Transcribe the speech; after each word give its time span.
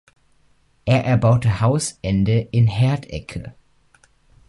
Er 0.83 1.05
erbaute 1.05 1.61
Haus 1.61 1.99
Ende 2.01 2.39
in 2.39 2.65
Herdecke. 2.65 3.53